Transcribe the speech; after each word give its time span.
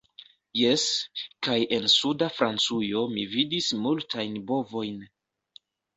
Jes, 0.59 0.85
kaj 1.47 1.57
en 1.77 1.85
suda 1.95 2.29
Francujo 2.37 3.03
mi 3.15 3.27
vidis 3.35 3.69
multajn 3.85 4.41
bovojn.. 4.53 4.99